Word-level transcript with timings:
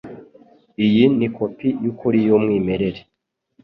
Iyi 0.85 1.03
ni 1.17 1.27
kopi 1.35 1.67
yukuri 1.83 2.17
yumwimerere. 2.27 2.99